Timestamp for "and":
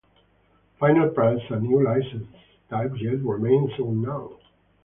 1.51-1.61